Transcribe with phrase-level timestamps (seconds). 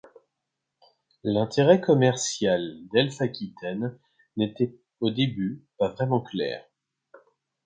[1.23, 3.99] L'intérêt commercial d'Elf-Aquitaine
[4.35, 6.65] n'était au début pas vraiment clair.